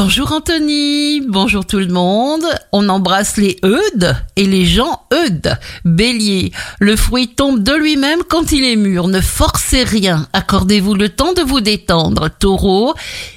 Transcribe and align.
Bonjour 0.00 0.30
Anthony, 0.30 1.22
bonjour 1.26 1.66
tout 1.66 1.80
le 1.80 1.88
monde. 1.88 2.44
On 2.70 2.88
embrasse 2.88 3.36
les 3.36 3.56
Eudes 3.64 4.14
et 4.36 4.44
les 4.44 4.64
gens 4.64 5.02
Eudes. 5.12 5.58
Bélier, 5.84 6.52
le 6.78 6.94
fruit 6.94 7.26
tombe 7.26 7.64
de 7.64 7.72
lui-même 7.72 8.20
quand 8.28 8.52
il 8.52 8.62
est 8.62 8.76
mûr. 8.76 9.08
Ne 9.08 9.20
forcez 9.20 9.82
rien. 9.82 10.28
Accordez-vous 10.32 10.94
le 10.94 11.08
temps 11.08 11.32
de 11.32 11.42
vous 11.42 11.60
détendre. 11.60 12.28
Taureau, 12.30 12.94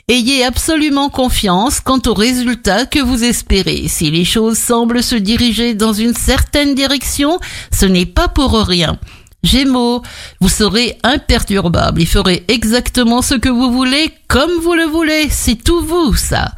ayez 0.07 0.45
absolument 0.45 1.09
confiance 1.09 1.79
quant 1.79 1.99
aux 2.05 2.13
résultats 2.13 2.85
que 2.85 2.99
vous 2.99 3.23
espérez. 3.23 3.87
Si 3.87 4.11
les 4.11 4.23
choses 4.23 4.59
semblent 4.59 5.01
se 5.01 5.15
diriger 5.15 5.73
dans 5.73 5.93
une 5.93 6.13
certaine 6.13 6.75
direction, 6.75 7.39
ce 7.73 7.87
n'est 7.87 8.05
pas 8.05 8.27
pour 8.27 8.53
rien. 8.53 8.99
Gémeaux, 9.43 10.03
vous 10.39 10.49
serez 10.49 10.99
imperturbable 11.03 12.01
et 12.01 12.05
ferez 12.05 12.45
exactement 12.47 13.23
ce 13.23 13.33
que 13.33 13.49
vous 13.49 13.71
voulez 13.71 14.11
comme 14.27 14.51
vous 14.61 14.75
le 14.75 14.85
voulez. 14.85 15.27
C'est 15.29 15.63
tout 15.63 15.81
vous, 15.81 16.15
ça. 16.15 16.51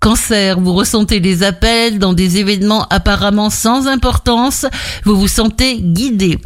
Cancer, 0.00 0.60
vous 0.60 0.74
ressentez 0.74 1.20
des 1.20 1.42
appels 1.42 1.98
dans 1.98 2.12
des 2.12 2.36
événements 2.38 2.86
apparemment 2.90 3.48
sans 3.48 3.86
importance. 3.86 4.66
Vous 5.04 5.16
vous 5.16 5.28
sentez 5.28 5.80
guidé. 5.80 6.38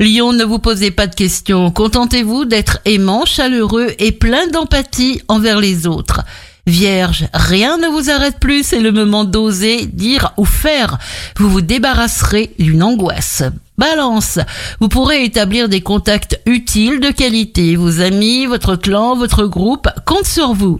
Lion, 0.00 0.32
ne 0.32 0.44
vous 0.44 0.58
posez 0.58 0.90
pas 0.90 1.06
de 1.06 1.14
questions. 1.14 1.70
Contentez-vous 1.70 2.44
d'être 2.44 2.78
aimant, 2.84 3.24
chaleureux 3.24 3.94
et 3.98 4.12
plein 4.12 4.46
d'empathie 4.48 5.22
envers 5.28 5.60
les 5.60 5.86
autres. 5.86 6.22
Vierge, 6.68 7.24
rien 7.32 7.78
ne 7.78 7.88
vous 7.88 8.10
arrête 8.10 8.38
plus, 8.38 8.62
c'est 8.62 8.80
le 8.80 8.92
moment 8.92 9.24
d'oser, 9.24 9.86
dire 9.86 10.34
ou 10.36 10.44
faire. 10.44 10.98
Vous 11.38 11.48
vous 11.48 11.62
débarrasserez 11.62 12.54
d'une 12.58 12.82
angoisse. 12.82 13.42
Balance, 13.78 14.38
vous 14.78 14.88
pourrez 14.88 15.24
établir 15.24 15.70
des 15.70 15.80
contacts 15.80 16.38
utiles 16.44 17.00
de 17.00 17.10
qualité. 17.10 17.74
Vos 17.74 18.02
amis, 18.02 18.44
votre 18.44 18.76
clan, 18.76 19.16
votre 19.16 19.46
groupe 19.46 19.88
comptent 20.04 20.26
sur 20.26 20.52
vous. 20.52 20.78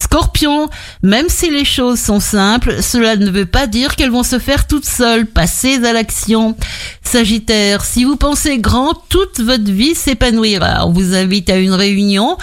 Scorpion, 0.00 0.68
même 1.02 1.28
si 1.28 1.50
les 1.50 1.64
choses 1.64 1.98
sont 1.98 2.20
simples, 2.20 2.82
cela 2.82 3.16
ne 3.16 3.30
veut 3.30 3.46
pas 3.46 3.66
dire 3.66 3.96
qu'elles 3.96 4.12
vont 4.12 4.22
se 4.22 4.38
faire 4.38 4.66
toutes 4.66 4.86
seules. 4.86 5.26
Passez 5.26 5.84
à 5.84 5.92
l'action. 5.92 6.56
Sagittaire, 7.02 7.84
si 7.84 8.04
vous 8.04 8.16
pensez 8.16 8.58
grand, 8.58 8.94
toute 9.08 9.40
votre 9.40 9.70
vie 9.70 9.94
s'épanouira. 9.94 10.86
On 10.86 10.92
vous 10.92 11.14
invite 11.14 11.50
à 11.50 11.56
une 11.56 11.72
réunion 11.72 12.38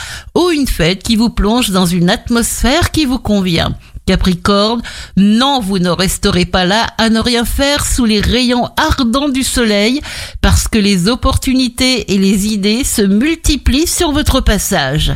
une 0.55 0.67
fête 0.67 1.03
qui 1.03 1.15
vous 1.15 1.29
plonge 1.29 1.69
dans 1.69 1.85
une 1.85 2.09
atmosphère 2.09 2.91
qui 2.91 3.05
vous 3.05 3.19
convient. 3.19 3.75
Capricorne, 4.05 4.81
non, 5.17 5.59
vous 5.59 5.79
ne 5.79 5.89
resterez 5.89 6.45
pas 6.45 6.65
là 6.65 6.87
à 6.97 7.09
ne 7.09 7.19
rien 7.19 7.45
faire 7.45 7.85
sous 7.85 8.05
les 8.05 8.21
rayons 8.21 8.69
ardents 8.77 9.29
du 9.29 9.43
soleil, 9.43 10.01
parce 10.41 10.67
que 10.67 10.77
les 10.77 11.07
opportunités 11.07 12.13
et 12.13 12.17
les 12.17 12.47
idées 12.47 12.83
se 12.83 13.01
multiplient 13.01 13.87
sur 13.87 14.11
votre 14.11 14.41
passage. 14.41 15.13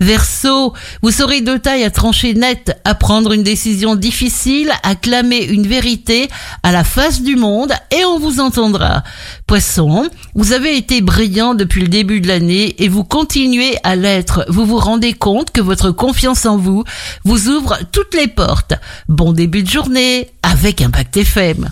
Verseau, 0.00 0.72
vous 1.02 1.10
serez 1.10 1.40
de 1.40 1.56
taille 1.56 1.84
à 1.84 1.90
trancher 1.90 2.34
net, 2.34 2.80
à 2.84 2.94
prendre 2.94 3.32
une 3.32 3.42
décision 3.42 3.96
difficile, 3.96 4.70
à 4.82 4.94
clamer 4.94 5.44
une 5.44 5.66
vérité 5.66 6.28
à 6.62 6.72
la 6.72 6.84
face 6.84 7.22
du 7.22 7.36
monde, 7.36 7.72
et 7.90 8.04
on 8.04 8.18
vous 8.18 8.40
entendra. 8.40 9.02
Poisson, 9.46 10.08
vous 10.34 10.52
avez 10.52 10.76
été 10.76 11.00
brillant 11.00 11.54
depuis 11.54 11.82
le 11.82 11.88
début 11.88 12.20
de 12.20 12.28
l'année 12.28 12.76
et 12.82 12.88
vous 12.88 13.04
continuez 13.04 13.76
à 13.82 13.96
l'être. 13.96 14.44
Vous 14.48 14.66
vous 14.66 14.78
rendez 14.78 15.12
compte 15.12 15.50
que 15.50 15.60
votre 15.60 15.90
confiance 15.90 16.46
en 16.46 16.56
vous 16.56 16.84
vous 17.24 17.48
ouvre 17.48 17.78
toutes 17.92 18.14
portes. 18.28 18.74
Bon 19.08 19.32
début 19.32 19.62
de 19.62 19.68
journée 19.68 20.30
avec 20.42 20.80
Impact 20.80 21.16
FM. 21.18 21.70